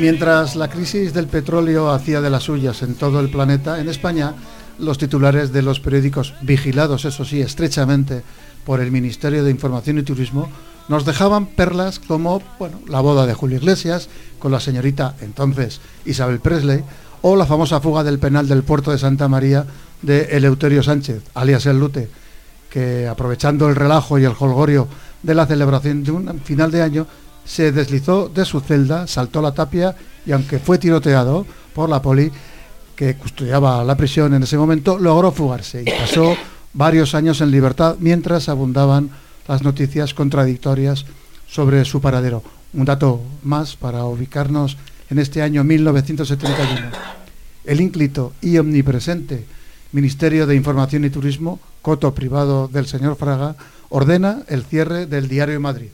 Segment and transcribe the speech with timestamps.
[0.00, 4.34] Mientras la crisis del petróleo hacía de las suyas en todo el planeta, en España
[4.78, 8.22] los titulares de los periódicos, vigilados eso sí estrechamente
[8.64, 10.48] por el Ministerio de Información y Turismo,
[10.88, 16.40] nos dejaban perlas como bueno, la boda de Julio Iglesias con la señorita entonces Isabel
[16.40, 16.82] Presley
[17.20, 19.66] o la famosa fuga del penal del puerto de Santa María
[20.00, 22.08] de Eleuterio Sánchez, alias El Lute,
[22.70, 24.88] que aprovechando el relajo y el holgorio
[25.22, 27.06] de la celebración de un final de año,
[27.50, 32.30] se deslizó de su celda, saltó la tapia y aunque fue tiroteado por la poli
[32.94, 36.36] que custodiaba la prisión en ese momento, logró fugarse y pasó
[36.74, 39.10] varios años en libertad mientras abundaban
[39.48, 41.06] las noticias contradictorias
[41.48, 42.44] sobre su paradero.
[42.72, 44.76] Un dato más para ubicarnos
[45.10, 46.86] en este año 1971.
[47.64, 49.44] El ínclito y omnipresente
[49.90, 53.56] Ministerio de Información y Turismo, coto privado del señor Fraga,
[53.88, 55.88] ordena el cierre del Diario Madrid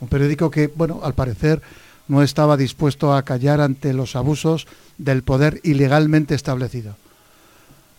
[0.00, 1.62] un periódico que, bueno, al parecer
[2.08, 4.66] no estaba dispuesto a callar ante los abusos
[4.98, 6.96] del poder ilegalmente establecido.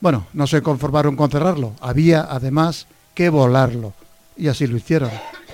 [0.01, 3.94] Bueno, no se conformaron con cerrarlo, había además que volarlo,
[4.35, 5.11] y así lo hicieron.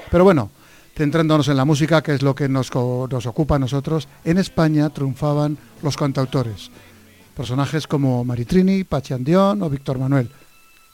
[0.09, 0.49] Pero bueno,
[0.95, 5.57] centrándonos en la música, que es lo que nos, ocupa a nosotros, en España triunfaban
[5.83, 6.71] los cantautores,
[7.35, 10.31] personajes como Maritrini, Pachandión o Víctor Manuel.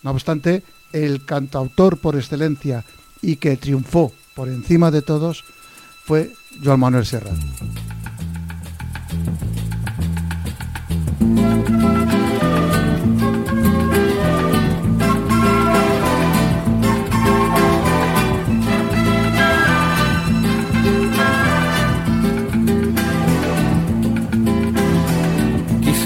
[0.02, 2.84] No obstante, el cantautor por excelencia
[3.22, 5.44] y que triunfó por encima de todos
[6.06, 6.34] fue
[6.64, 7.38] Joan Manuel Serrat.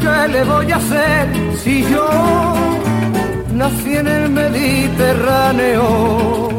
[0.00, 1.28] ¿Qué le voy a hacer
[1.62, 2.08] si yo
[3.54, 6.50] nací en el Mediterráneo?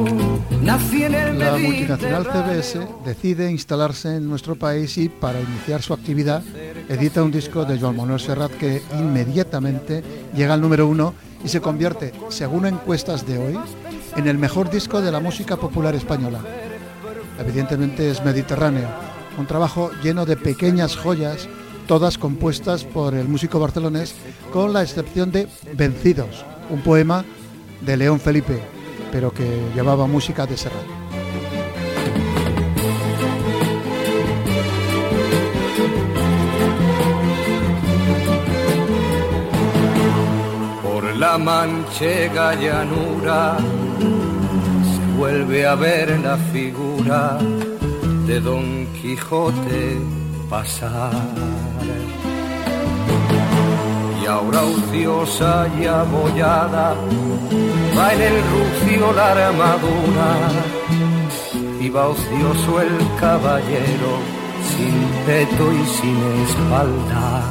[0.62, 5.94] Nací en el La multinacional CBS decide instalarse en nuestro país y para iniciar su
[5.94, 6.42] actividad
[6.88, 10.02] edita un disco de Joan Manuel Serrat que inmediatamente
[10.34, 13.60] llega al número uno y se convierte, según encuestas de hoy,
[14.16, 16.40] en el mejor disco de la música popular española.
[17.40, 18.88] Evidentemente es mediterráneo,
[19.38, 21.50] un trabajo lleno de pequeñas joyas
[21.88, 24.14] todas compuestas por el músico barcelonés,
[24.52, 27.24] con la excepción de Vencidos, un poema
[27.82, 28.60] de León Felipe,
[29.12, 30.84] pero que llevaba música de Serrat.
[40.84, 47.38] Por la manchega llanura se vuelve a ver la figura
[48.28, 50.17] de Don Quijote
[50.50, 51.12] pasar.
[54.22, 56.96] Y ahora ociosa y abollada
[57.98, 60.32] va en el rucio la armadura.
[61.80, 64.12] Y va ocioso el caballero
[64.70, 64.96] sin
[65.26, 67.44] peto y sin espalda.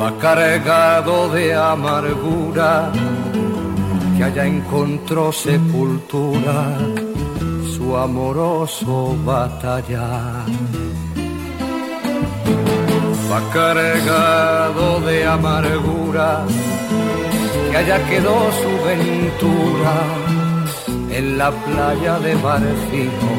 [0.00, 2.92] Va cargado de amargura
[4.16, 6.76] que allá encontró sepultura
[7.96, 10.44] amoroso batallar
[13.30, 16.46] va cargado de amargura,
[17.70, 19.96] que allá quedó su ventura
[21.10, 23.30] en la playa de Barcino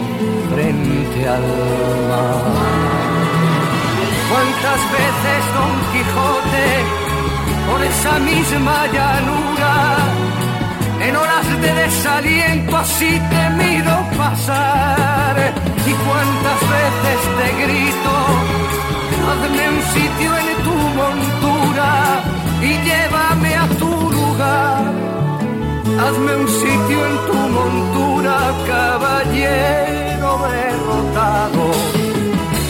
[0.51, 1.48] frente al
[2.10, 2.44] mar.
[4.30, 6.68] ¿Cuántas veces Don Quijote
[7.69, 10.19] por esa misma llanura
[11.01, 15.36] en horas de desaliento así te miro pasar?
[15.86, 18.60] ¿Y cuántas veces te grito?
[19.31, 21.90] hazme un sitio en tu montura
[22.62, 24.84] y llévame a tu lugar.
[26.04, 28.36] Hazme un sitio en tu montura,
[28.68, 31.66] caballero derrotado.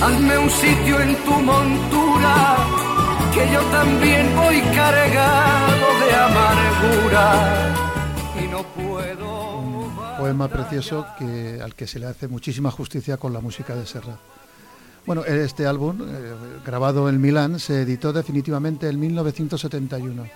[0.05, 2.35] Hazme un sitio en tu montura,
[3.33, 7.69] que yo también voy cargado de amargura
[10.19, 14.19] poema precioso que, al que se le hace muchísima justicia con la música de Serra.
[15.05, 16.33] Bueno, este álbum, eh,
[16.65, 20.23] grabado en Milán, se editó definitivamente en 1971.
[20.23, 20.27] A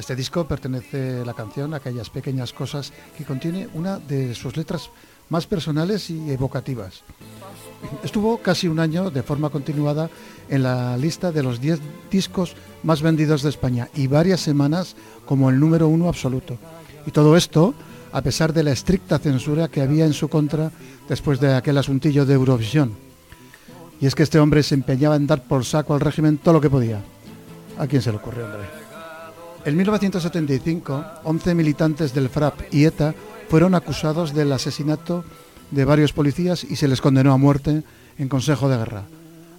[0.00, 4.90] este disco pertenece la canción Aquellas pequeñas cosas, que contiene una de sus letras
[5.28, 7.02] más personales y evocativas.
[8.02, 10.10] Estuvo casi un año de forma continuada
[10.48, 11.78] en la lista de los 10
[12.10, 14.96] discos más vendidos de España y varias semanas
[15.26, 16.58] como el número uno absoluto.
[17.06, 17.74] Y todo esto
[18.12, 20.70] a pesar de la estricta censura que había en su contra
[21.08, 22.92] después de aquel asuntillo de Eurovisión.
[24.00, 26.60] Y es que este hombre se empeñaba en dar por saco al régimen todo lo
[26.60, 27.00] que podía.
[27.78, 28.62] ¿A quién se le ocurrió, hombre?
[29.64, 33.14] En 1975, 11 militantes del FRAP y ETA
[33.48, 35.24] fueron acusados del asesinato
[35.70, 37.82] de varios policías y se les condenó a muerte
[38.18, 39.04] en Consejo de Guerra,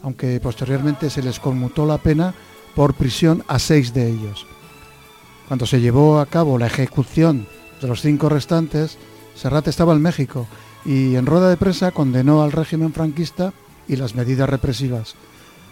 [0.01, 2.33] aunque posteriormente se les conmutó la pena
[2.75, 4.45] por prisión a seis de ellos.
[5.47, 7.47] Cuando se llevó a cabo la ejecución
[7.83, 8.97] de los cinco restantes,
[9.35, 10.47] Serrat estaba en México
[10.85, 13.53] y en rueda de prensa condenó al régimen franquista
[13.87, 15.15] y las medidas represivas.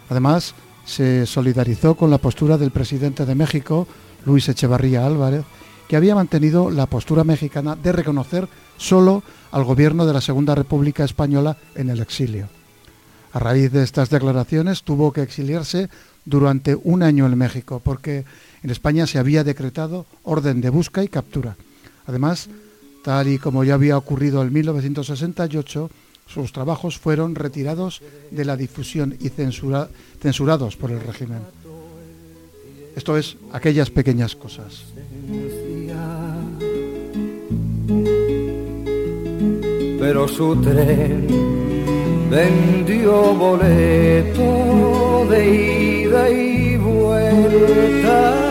[0.09, 0.53] Además,
[0.85, 3.87] se solidarizó con la postura del presidente de México,
[4.25, 5.45] Luis Echevarría Álvarez,
[5.87, 8.47] que había mantenido la postura mexicana de reconocer
[8.77, 12.49] solo al gobierno de la Segunda República Española en el exilio.
[13.31, 15.89] A raíz de estas declaraciones tuvo que exiliarse
[16.25, 18.25] durante un año en México, porque
[18.63, 21.55] en España se había decretado orden de busca y captura.
[22.05, 22.49] Además,
[23.03, 25.89] tal y como ya había ocurrido en 1968,
[26.27, 28.01] sus trabajos fueron retirados
[28.31, 31.39] de la difusión y censurados por el régimen.
[32.95, 34.85] Esto es aquellas pequeñas cosas.
[39.99, 41.27] Pero su tren
[42.29, 48.50] vendió boleto de ida y vuelta.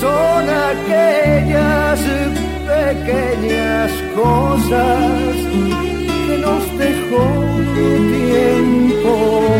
[0.00, 2.00] Son aquellas
[2.72, 5.36] pequeñas cosas
[6.26, 7.26] que nos dejó
[7.74, 9.14] tiempo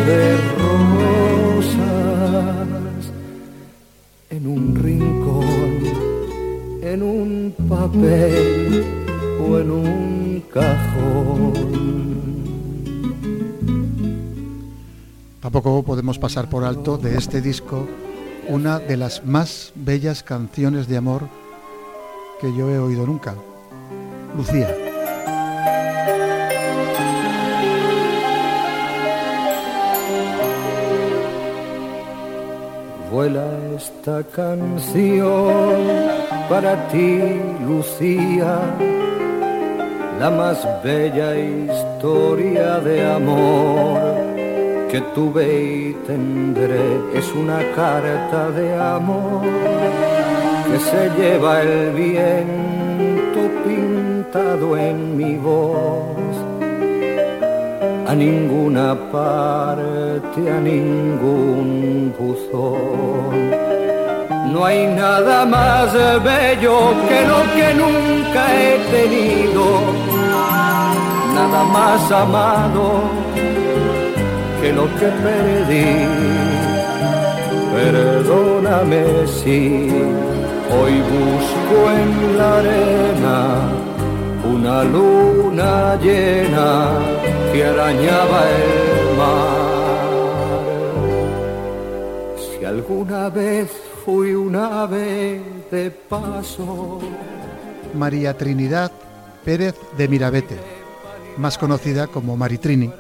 [0.07, 0.23] de
[1.43, 1.93] rosas
[4.31, 5.73] en un rincón,
[6.85, 8.85] en un papel
[9.47, 11.53] o en un cajón.
[15.43, 17.87] Tampoco podemos pasar por alto de este disco
[18.51, 21.23] una de las más bellas canciones de amor
[22.41, 23.35] que yo he oído nunca.
[24.37, 24.75] Lucía.
[33.13, 35.85] Vuela esta canción
[36.49, 37.21] para ti,
[37.67, 38.59] Lucía,
[40.19, 44.30] la más bella historia de amor
[44.91, 47.01] que tuve y tendré.
[47.15, 49.43] Es una carta de amor
[50.67, 56.35] que se lleva el viento pintado en mi voz.
[58.09, 63.51] A ninguna parte, a ningún buzón.
[64.53, 65.93] No hay nada más
[66.25, 66.77] bello
[67.09, 69.65] que lo que nunca he tenido,
[71.37, 73.30] nada más amado
[74.73, 75.87] lo que perdí.
[77.75, 79.89] Perdóname si
[80.73, 83.39] Hoy busco en la arena
[84.45, 86.93] una luna llena
[87.53, 89.61] que arañaba el mar.
[92.37, 93.69] Si alguna vez
[94.05, 97.01] fui una ave de paso.
[97.93, 98.93] María Trinidad
[99.45, 100.57] Pérez de Mirabete,
[101.37, 102.93] más conocida como Maritrini,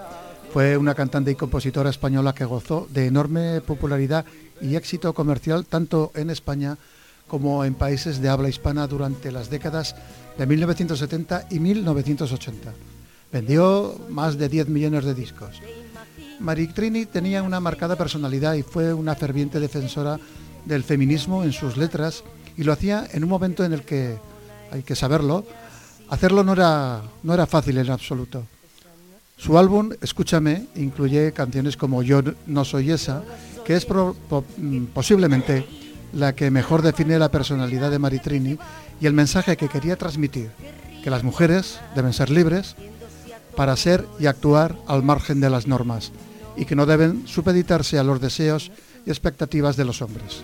[0.52, 4.24] fue una cantante y compositora española que gozó de enorme popularidad
[4.60, 6.76] y éxito comercial tanto en España
[7.28, 9.94] como en países de habla hispana durante las décadas
[10.36, 12.72] de 1970 y 1980.
[13.32, 15.60] Vendió más de 10 millones de discos.
[16.40, 20.18] Maritrini tenía una marcada personalidad y fue una ferviente defensora
[20.64, 22.24] del feminismo en sus letras
[22.56, 24.18] y lo hacía en un momento en el que,
[24.72, 25.44] hay que saberlo,
[26.08, 28.44] hacerlo no era, no era fácil en absoluto.
[29.40, 33.22] Su álbum, Escúchame, incluye canciones como Yo no soy esa,
[33.64, 35.66] que es mm, posiblemente
[36.12, 38.58] la que mejor define la personalidad de Maritrini
[39.00, 40.50] y el mensaje que quería transmitir,
[41.02, 42.76] que las mujeres deben ser libres
[43.56, 46.12] para ser y actuar al margen de las normas
[46.54, 48.70] y que no deben supeditarse a los deseos
[49.06, 50.42] y expectativas de los hombres.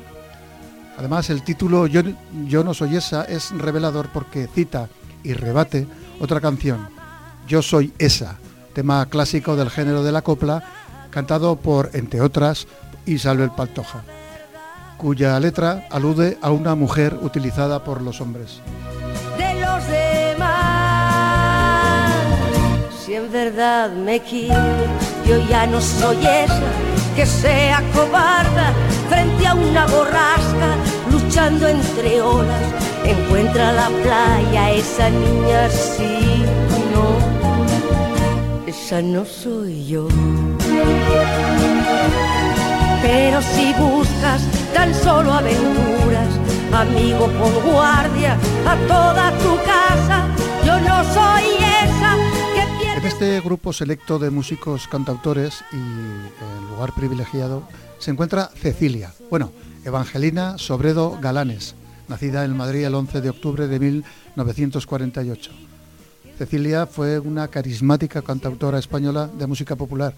[0.96, 2.00] Además, el título Yo,
[2.46, 4.88] Yo no soy esa es revelador porque cita
[5.22, 5.86] y rebate
[6.18, 6.88] otra canción,
[7.46, 8.38] Yo soy esa,
[8.76, 10.62] tema clásico del género de la copla,
[11.08, 12.66] cantado por, entre otras,
[13.06, 14.02] Isabel Pantoja,
[14.98, 18.60] cuya letra alude a una mujer utilizada por los hombres.
[19.38, 20.52] De los demás,
[23.02, 24.84] si en verdad me quiero,
[25.26, 26.60] yo ya no soy esa
[27.16, 28.74] que sea cobarda
[29.08, 30.76] frente a una borrasca
[31.10, 32.62] luchando entre olas.
[33.06, 36.65] Encuentra la playa esa niña sí no
[38.66, 40.08] esa no soy yo.
[43.02, 44.42] Pero si buscas
[44.74, 46.28] tan solo aventuras,
[46.72, 48.34] amigo, por guardia
[48.66, 50.26] a toda tu casa.
[50.64, 51.44] Yo no soy
[51.84, 52.16] esa
[52.80, 57.62] que En este grupo selecto de músicos cantautores y el lugar privilegiado
[57.98, 59.52] se encuentra Cecilia, bueno,
[59.84, 61.76] Evangelina Sobredo Galanes,
[62.08, 65.65] nacida en Madrid el 11 de octubre de 1948.
[66.36, 70.14] Cecilia fue una carismática cantautora española de música popular.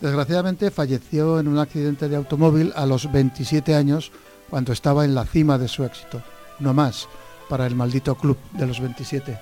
[0.00, 4.12] Desgraciadamente falleció en un accidente de automóvil a los 27 años
[4.50, 6.22] cuando estaba en la cima de su éxito.
[6.60, 7.08] No más
[7.48, 9.38] para el maldito club de los 27.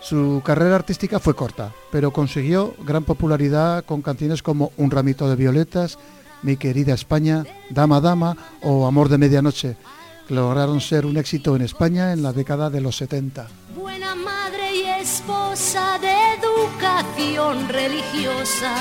[0.00, 5.36] Su carrera artística fue corta, pero consiguió gran popularidad con canciones como Un ramito de
[5.36, 5.98] violetas,
[6.42, 9.76] Mi querida España, Dama Dama o Amor de Medianoche,
[10.28, 13.48] que lograron ser un éxito en España en la década de los 70
[15.06, 18.74] esposa de educación religiosa.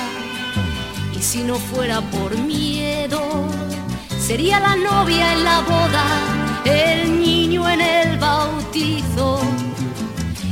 [1.15, 3.21] Y si no fuera por miedo,
[4.19, 6.05] sería la novia en la boda,
[6.65, 9.39] el niño en el bautizo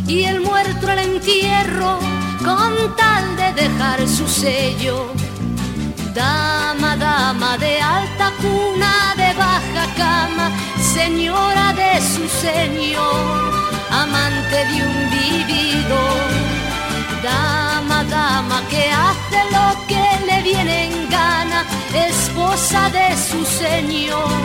[0.07, 1.97] y el muerto en el entierro
[2.45, 5.07] con tal de dejar su sello.
[6.13, 10.51] Dama, dama de alta cuna, de baja cama,
[10.93, 13.62] señora de su señor
[14.01, 15.99] amante de un vivido.
[17.21, 21.65] Dama, dama que hace lo que le viene en gana,
[22.09, 24.41] esposa de su señor,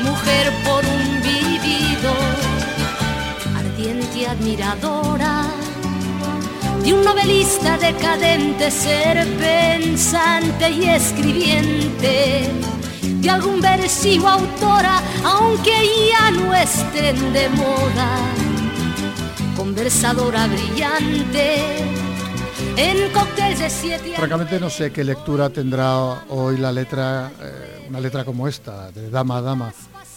[0.00, 2.12] mujer por un vivido,
[3.56, 5.44] ardiente admiradora
[6.82, 12.50] de un novelista decadente, ser pensante y escribiente
[13.02, 15.76] de algún versivo autora, aunque
[16.10, 18.49] ya no estén de moda
[19.70, 21.54] conversadora brillante.
[22.76, 28.00] En cóctel de siete Francamente no sé qué lectura tendrá hoy la letra, eh, una
[28.00, 29.72] letra como esta, de Dama a Dama,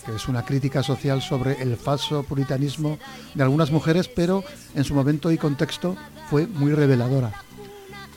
[0.08, 2.98] que es una crítica social sobre el falso puritanismo
[3.36, 4.44] de algunas mujeres, pero
[4.74, 5.96] en su momento y contexto
[6.32, 7.32] fue muy reveladora.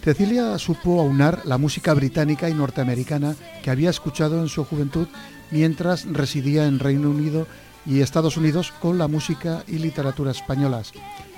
[0.03, 5.07] Cecilia supo aunar la música británica y norteamericana que había escuchado en su juventud
[5.51, 7.47] mientras residía en Reino Unido
[7.87, 10.93] y Estados Unidos con la música y literatura españolas,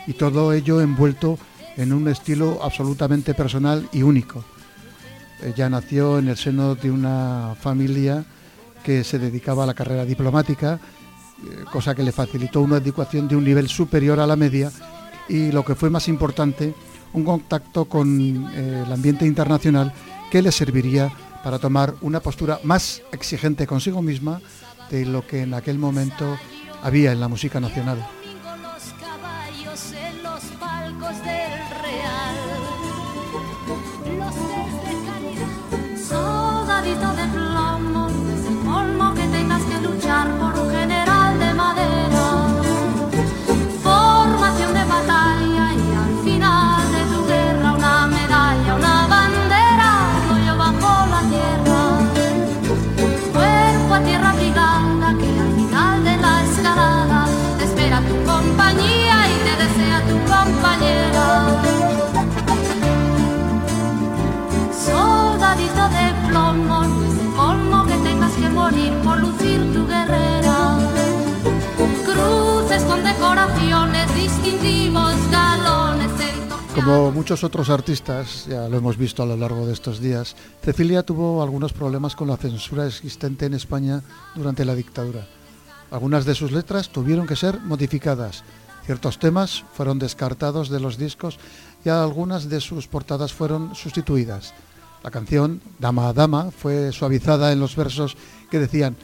[0.09, 1.39] y todo ello envuelto
[1.77, 4.43] en un estilo absolutamente personal y único.
[5.43, 8.25] Ella nació en el seno de una familia
[8.83, 10.81] que se dedicaba a la carrera diplomática,
[11.45, 14.73] eh, cosa que le facilitó una educación de un nivel superior a la media
[15.29, 16.75] y lo que fue más importante,
[17.13, 19.93] un contacto con eh, el ambiente internacional
[20.31, 21.13] que le serviría
[21.45, 24.41] para tomar una postura más exigente consigo misma
[24.91, 26.39] de lo que en aquel momento
[26.83, 28.18] había en la música nacional.
[76.89, 81.03] Como muchos otros artistas, ya lo hemos visto a lo largo de estos días, Cecilia
[81.03, 84.03] tuvo algunos problemas con la censura existente en España
[84.35, 85.27] durante la dictadura.
[85.91, 88.43] Algunas de sus letras tuvieron que ser modificadas,
[88.87, 91.39] ciertos temas fueron descartados de los discos
[91.85, 94.55] y algunas de sus portadas fueron sustituidas.
[95.05, 98.17] La canción Dama a Dama fue suavizada en los versos
[98.51, 98.97] que decían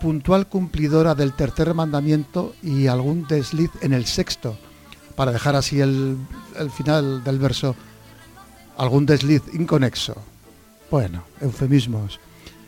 [0.00, 4.56] puntual cumplidora del tercer mandamiento y algún desliz en el sexto
[5.20, 6.16] para dejar así el,
[6.74, 7.76] final del verso,
[8.78, 10.16] algún desliz inconexo.
[10.90, 12.18] Bueno, eufemismos.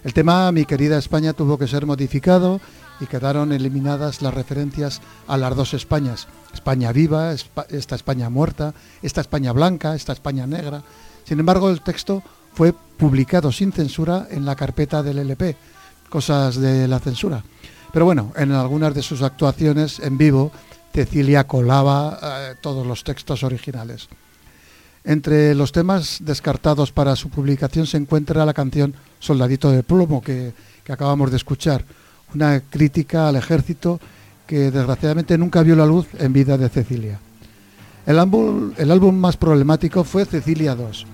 [0.05, 2.61] El tema Mi querida España tuvo que ser modificado
[3.01, 6.29] y quedaron eliminadas las referencias a las dos Españas.
[6.53, 10.83] España viva, esta España muerta, esta España blanca, esta España negra.
[11.25, 15.57] Sin embargo, el texto fue publicado sin censura en la carpeta del LP,
[16.11, 17.43] cosas de la censura.
[17.95, 20.53] Pero bueno, en algunas de sus actuaciones en vivo
[20.93, 24.09] Cecilia colaba eh, todos los textos originales.
[25.05, 30.53] Entre los temas descartados para su publicación se encuentra la canción Soldadito de Plomo, que,
[30.89, 31.85] acabamos de escuchar,
[32.35, 34.01] una crítica al ejército
[34.47, 37.19] que desgraciadamente nunca vio la luz en vida de Cecilia.
[38.07, 41.07] El álbum, el álbum más problemático fue Cecilia II.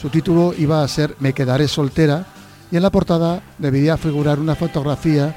[0.00, 2.26] Su título iba a ser Me quedaré soltera
[2.70, 5.34] y en la portada debería figurar una fotografía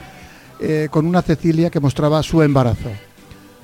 [0.60, 2.90] eh, con una Cecilia que mostraba su embarazo.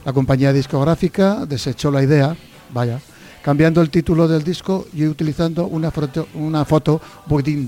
[0.06, 2.38] La compañía discográfica desechó la idea,
[2.72, 3.00] vaya,
[3.42, 7.02] cambiando el título del disco y utilizando una foto, una foto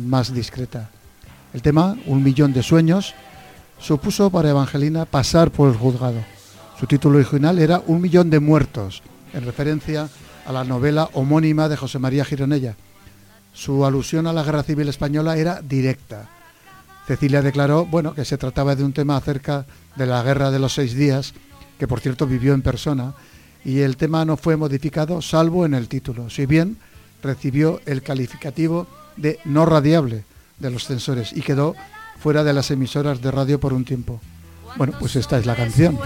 [0.05, 0.91] más discreta.
[1.51, 3.15] El tema, Un millón de sueños,
[3.79, 6.23] supuso para Evangelina pasar por el juzgado.
[6.79, 9.01] Su título original era Un millón de muertos,
[9.33, 10.07] en referencia
[10.45, 12.75] a la novela homónima de José María Gironella.
[13.51, 16.29] Su alusión a la Guerra Civil Española era directa.
[17.07, 20.75] Cecilia declaró, bueno, que se trataba de un tema acerca de la Guerra de los
[20.75, 21.33] Seis Días
[21.77, 23.13] que por cierto vivió en persona,
[23.63, 26.77] y el tema no fue modificado salvo en el título, si bien
[27.21, 28.87] recibió el calificativo
[29.17, 30.23] de no radiable
[30.59, 31.75] de los censores y quedó
[32.19, 34.19] fuera de las emisoras de radio por un tiempo.
[34.77, 35.97] Bueno, pues esta es la canción.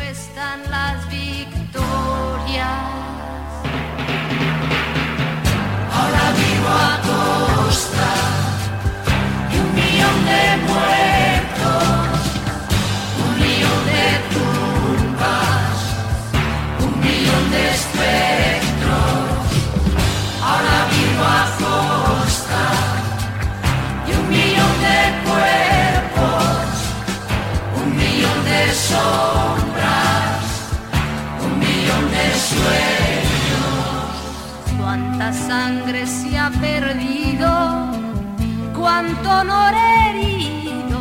[39.02, 41.00] Cuánto honor herido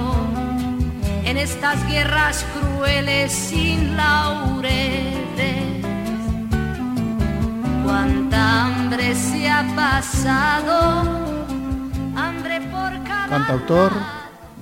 [1.25, 5.85] en estas guerras crueles sin laureles.
[7.85, 11.03] Cuánta hambre se ha pasado,
[12.17, 13.29] hambre por cada.
[13.29, 13.93] Cantautor,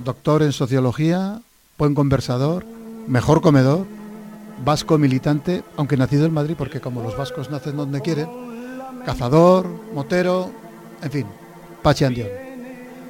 [0.03, 1.39] doctor en sociología,
[1.77, 2.65] buen conversador
[3.07, 3.87] mejor comedor,
[4.63, 8.29] vasco militante, aunque nacido en Madrid, porque como los vascos nacen donde quieren,
[9.05, 10.51] cazador, motero,
[11.01, 11.25] en fin,
[11.81, 12.48] Pachi Andión.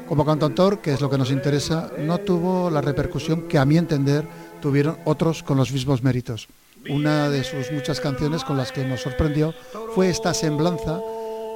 [0.09, 3.77] Como cantautor, que es lo que nos interesa, no tuvo la repercusión que a mi
[3.77, 4.27] entender
[4.59, 6.47] tuvieron otros con los mismos méritos.
[6.89, 9.53] Una de sus muchas canciones con las que nos sorprendió
[9.93, 10.99] fue esta semblanza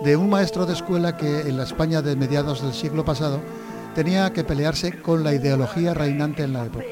[0.03, 3.41] de un maestro de escuela que en la España de mediados del siglo pasado
[3.95, 6.85] tenía que pelearse con la ideología reinante en la época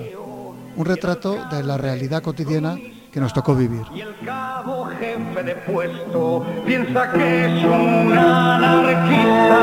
[0.75, 2.77] un retrato de la realidad cotidiana
[3.11, 3.85] que nos tocó vivir.
[3.93, 9.59] Y el cabo jefe de puesto piensa que es un anarquista.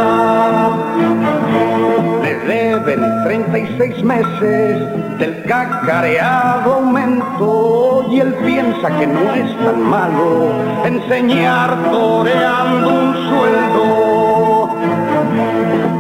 [2.23, 10.53] Le deben 36 meses del cacareado aumento y él piensa que no es tan malo
[10.85, 14.18] enseñar toreando un sueldo.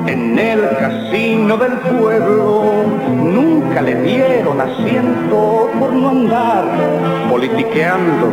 [0.08, 2.62] En el casino del pueblo
[3.10, 6.64] nunca le dieron asiento por no andar
[7.28, 8.32] politiqueando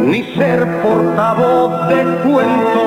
[0.00, 2.80] ni ser portavoz de cuentos.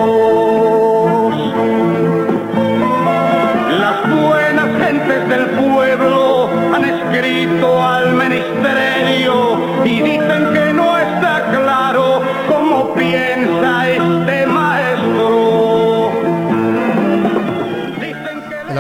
[3.80, 12.24] Las buenas gentes del pueblo han escrito al ministerio y dicen que no está claro
[12.50, 13.33] cómo piensa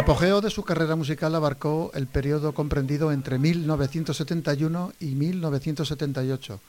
[0.03, 6.59] apogeo de su carrera musical abarcó el periodo comprendido entre 1971 y 1978,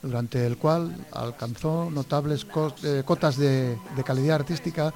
[0.00, 2.46] durante el cual alcanzó notables
[2.84, 4.94] eh, cotas de, de calidad artística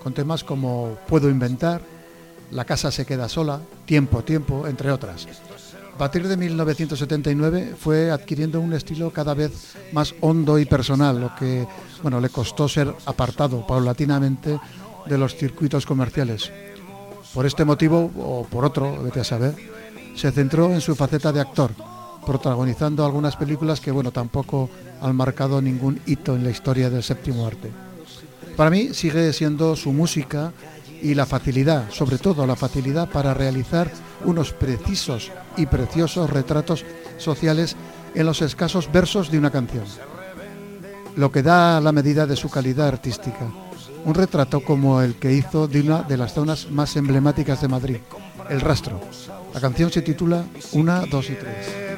[0.00, 1.82] con temas como Puedo inventar,
[2.52, 5.26] La casa se queda sola, Tiempo, tiempo, entre otras.
[5.98, 11.66] partir de 1979 fue adquiriendo un estilo cada vez más hondo y personal, lo que
[12.00, 14.60] bueno, le costó ser apartado paulatinamente
[15.06, 16.52] de los circuitos comerciales.
[17.34, 19.54] Por este motivo, o por otro, vete a saber,
[20.16, 21.70] se centró en su faceta de actor,
[22.26, 24.68] protagonizando algunas películas que bueno, tampoco
[25.00, 27.70] han marcado ningún hito en la historia del séptimo arte.
[28.56, 30.52] Para mí sigue siendo su música
[31.02, 33.90] y la facilidad, sobre todo la facilidad para realizar
[34.24, 36.84] unos precisos y preciosos retratos
[37.16, 37.76] sociales
[38.14, 39.84] en los escasos versos de una canción.
[41.16, 43.46] Lo que da la medida de su calidad artística.
[44.04, 47.98] Un retrato como el que hizo de una de las zonas más emblemáticas de Madrid,
[48.48, 49.00] El Rastro.
[49.54, 51.90] La canción se titula Una, dos y tres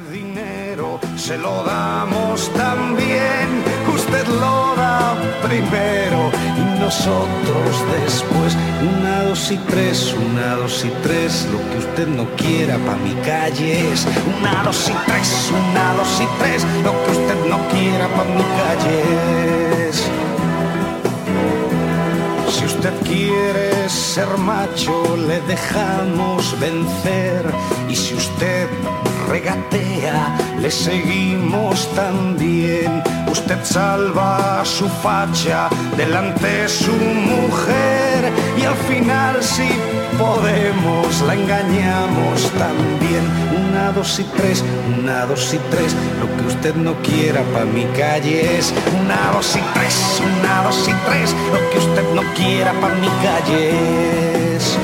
[1.17, 3.63] se lo damos también.
[3.93, 8.57] Usted lo da primero y nosotros después.
[8.97, 11.47] Una, dos y tres, una, dos y tres.
[11.51, 14.05] Lo que usted no quiera pa' mi calle es
[14.37, 16.65] una, dos y tres, una, dos y tres.
[16.83, 19.72] Lo que usted no quiera pa' mi calle.
[22.63, 27.43] Si usted quiere ser macho, le dejamos vencer.
[27.89, 28.69] Y si usted
[29.27, 33.03] regatea, le seguimos también.
[33.29, 38.12] Usted salva su facha delante su mujer
[38.57, 39.69] y al final si
[40.17, 43.23] podemos la engañamos también.
[43.69, 44.63] Una, dos y tres,
[44.97, 49.55] una, dos y tres, lo que usted no quiera pa' mi calle es una, dos
[49.55, 54.77] y tres, una, dos y tres, lo que usted no quiera pa' mi calle es.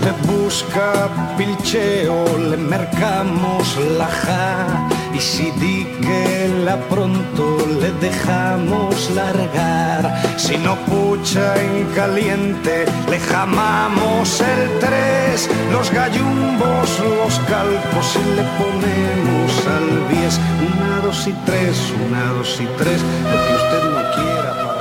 [0.00, 4.88] Si usted busca pilcheo, le mercamos la ja.
[5.12, 10.22] Y si di que la pronto le dejamos largar.
[10.38, 15.50] Si no pucha en caliente, le jamamos el tres.
[15.70, 20.40] Los gallumbos, los calcos y le ponemos al bies.
[20.66, 23.02] Una, dos y tres, una, dos y tres.
[23.30, 24.79] Lo que usted no quiera para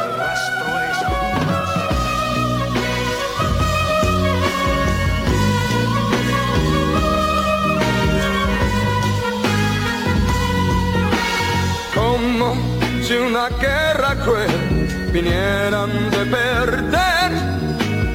[13.62, 17.31] guerra cruel vinieran de perder.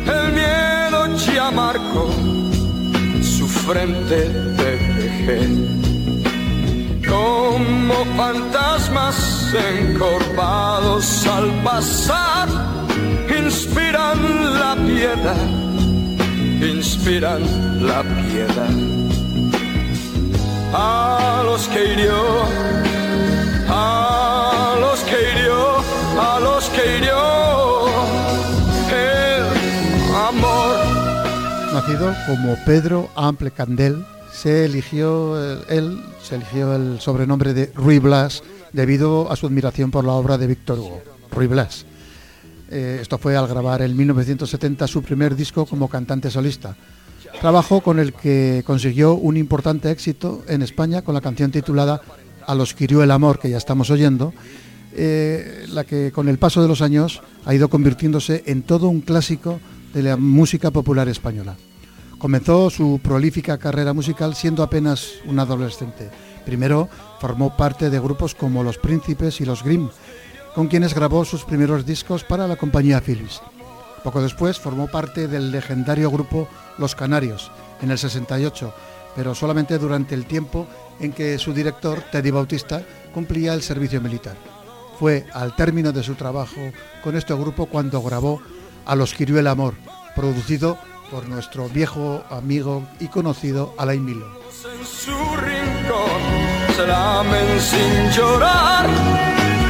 [0.06, 2.10] El miedo ya marcó
[3.22, 5.50] su frente de vejez.
[7.08, 12.48] Como fantasmas encorvados al pasar,
[13.28, 15.46] inspiran la piedad,
[16.60, 17.42] inspiran
[17.86, 18.74] la piedad.
[20.72, 22.44] A los que hirió
[23.68, 24.33] a
[31.86, 38.42] Como Pedro Ample Candel, se eligió eh, él se eligió el sobrenombre de Ruy Blas
[38.72, 41.84] debido a su admiración por la obra de Víctor Hugo, Ruy Blas.
[42.70, 46.74] Eh, esto fue al grabar en 1970 su primer disco como cantante solista.
[47.40, 52.00] Trabajo con el que consiguió un importante éxito en España con la canción titulada
[52.46, 54.32] A los que hirió el amor, que ya estamos oyendo,
[54.94, 59.02] eh, la que con el paso de los años ha ido convirtiéndose en todo un
[59.02, 59.60] clásico
[59.92, 61.56] de la música popular española.
[62.24, 66.08] Comenzó su prolífica carrera musical siendo apenas un adolescente.
[66.46, 66.88] Primero
[67.20, 69.90] formó parte de grupos como Los Príncipes y Los Grimm,
[70.54, 73.42] con quienes grabó sus primeros discos para la compañía Philips.
[74.02, 77.50] Poco después formó parte del legendario grupo Los Canarios,
[77.82, 78.74] en el 68,
[79.14, 80.66] pero solamente durante el tiempo
[81.00, 82.82] en que su director, Teddy Bautista,
[83.12, 84.38] cumplía el servicio militar.
[84.98, 88.40] Fue al término de su trabajo con este grupo cuando grabó
[88.86, 89.74] A los que hirió el amor,
[90.16, 90.78] producido
[91.10, 94.26] por nuestro viejo amigo y conocido Alain Milo.
[94.64, 96.20] En su rincón
[96.76, 98.88] se lamen sin llorar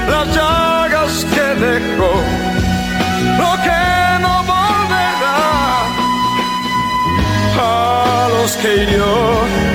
[0.08, 2.12] las llagas que dejó,
[3.38, 3.82] lo que
[4.20, 5.38] no volverá
[7.58, 9.73] a los que hirió,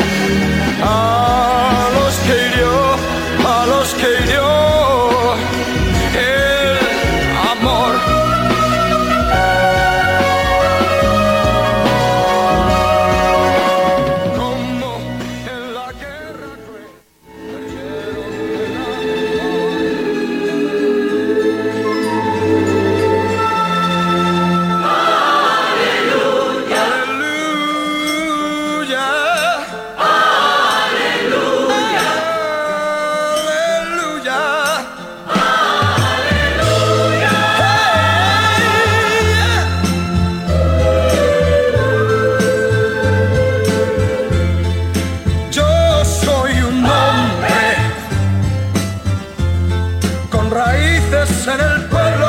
[50.49, 52.27] raíces en el pueblo.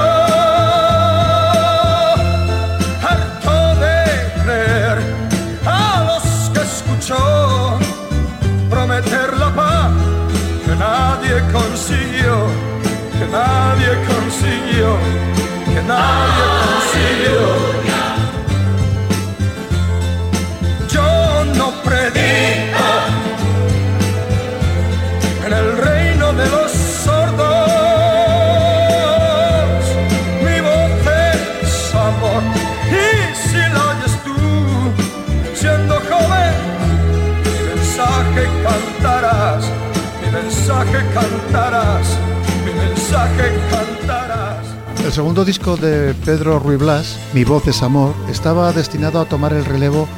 [3.02, 4.98] Harto de creer
[5.66, 7.78] a los que escuchó
[8.68, 9.90] prometer la paz
[10.64, 12.46] que nadie consiguió,
[13.18, 14.96] que nadie consiguió,
[15.72, 17.80] que nadie consiguió.
[45.05, 49.53] El segundo disco de Pedro Ruy Blas, Mi voz es amor, estaba destinado a tomar
[49.53, 50.09] el relevo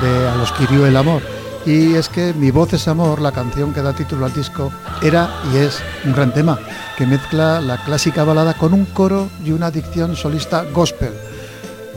[0.00, 1.22] de A los que hirió el amor.
[1.64, 5.30] Y es que Mi voz es amor, la canción que da título al disco, era
[5.52, 6.58] y es un gran tema
[6.98, 11.12] que mezcla la clásica balada con un coro y una dicción solista gospel,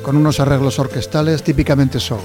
[0.01, 2.21] con unos arreglos orquestales típicamente soul.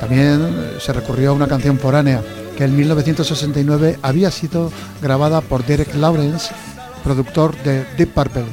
[0.00, 2.22] También se recurrió a una canción foránea
[2.56, 4.70] que en 1969 había sido
[5.02, 6.54] grabada por Derek Lawrence,
[7.02, 8.46] productor de Deep Purple,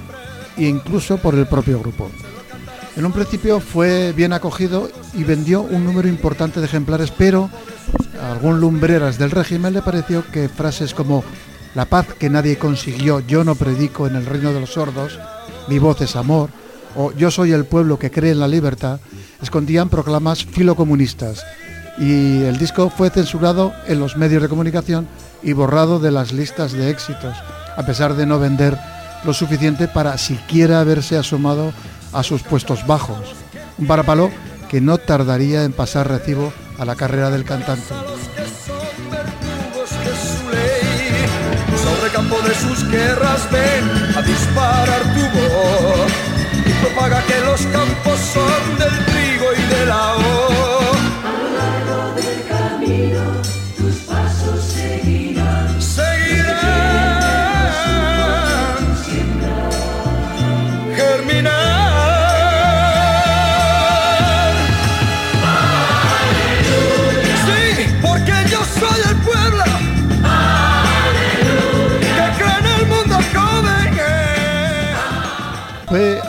[0.58, 2.10] e incluso por el propio grupo.
[2.98, 7.50] En un principio fue bien acogido y vendió un número importante de ejemplares, pero
[8.22, 11.24] a algún lumbreras del régimen le pareció que frases como
[11.74, 15.18] la paz que nadie consiguió, yo no predico en el reino de los sordos,
[15.70, 16.50] mi voz es amor,
[16.98, 19.00] o yo soy el pueblo que cree en la libertad,
[19.42, 21.46] escondían proclamas filocomunistas.
[22.02, 25.08] Y el disco fue censurado en los medios de comunicación
[25.44, 27.38] y borrado de las listas de éxitos,
[27.78, 28.76] a pesar de no vender
[29.24, 31.72] lo suficiente para siquiera haberse asomado
[32.12, 33.36] a sus puestos bajos.
[33.78, 34.32] Un varapalo
[34.68, 37.94] que no tardaría en pasar recibo a la carrera del cantante.
[46.66, 50.41] y propaga que los campos son del trigo y de la.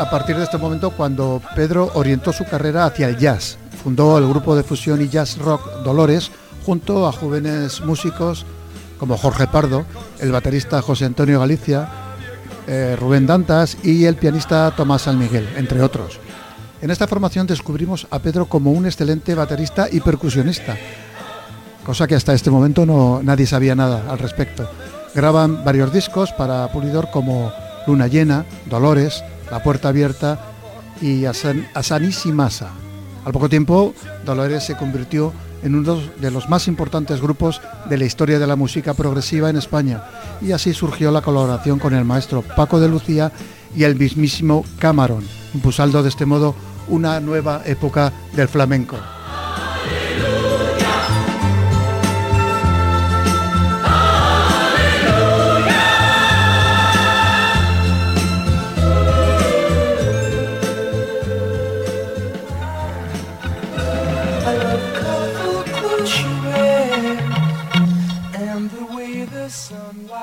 [0.03, 3.57] A partir de este momento cuando Pedro orientó su carrera hacia el jazz.
[3.85, 6.33] Fundó el grupo de fusión y jazz rock Dolores
[6.67, 8.45] junto a jóvenes músicos
[8.99, 9.85] como Jorge Pardo,
[10.19, 11.89] el baterista José Antonio Galicia,
[12.67, 16.19] eh, Rubén Dantas y el pianista Tomás San Miguel, entre otros.
[16.81, 20.77] En esta formación descubrimos a Pedro como un excelente baterista y percusionista,
[21.87, 24.69] cosa que hasta este momento no, nadie sabía nada al respecto.
[25.15, 27.53] Graban varios discos para Pulidor como
[27.87, 30.41] Luna Llena, Dolores, La Puerta Abierta
[31.03, 32.71] y Asan- Asanísimasa.
[33.27, 38.07] Al poco tiempo, Dolores se convirtió en uno de los más importantes grupos de la
[38.07, 40.03] historia de la música progresiva en España
[40.41, 43.31] y así surgió la colaboración con el maestro Paco de Lucía
[43.77, 46.55] y el mismísimo Camarón, impulsando de este modo
[46.89, 48.97] una nueva época del flamenco.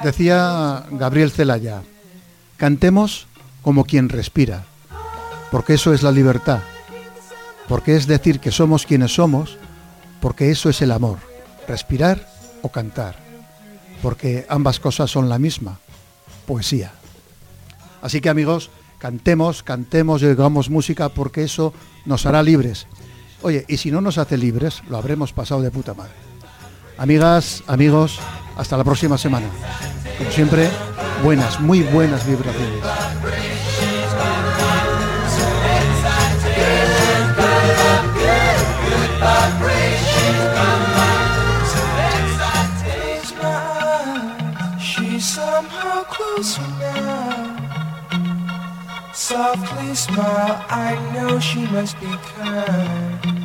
[0.03, 1.81] Decía Gabriel Celaya,
[2.55, 3.27] cantemos
[3.61, 4.63] como quien respira,
[5.51, 6.61] porque eso es la libertad,
[7.67, 9.57] porque es decir que somos quienes somos,
[10.21, 11.17] porque eso es el amor,
[11.67, 12.29] respirar
[12.61, 13.17] o cantar,
[14.01, 15.79] porque ambas cosas son la misma,
[16.47, 16.93] poesía.
[18.01, 21.73] Así que amigos, cantemos, cantemos y hagamos música porque eso
[22.05, 22.87] nos hará libres.
[23.41, 26.13] Oye, y si no nos hace libres, lo habremos pasado de puta madre.
[26.97, 28.19] Amigas, amigos,
[28.59, 29.47] hasta la próxima semana.
[30.17, 30.69] Como siempre,
[31.23, 32.83] buenas, muy buenas vibraciones.
[49.13, 53.38] Softly smile, I know she must be kind.